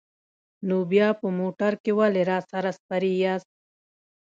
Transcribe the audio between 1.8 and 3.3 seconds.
کې ولې راسره سپرې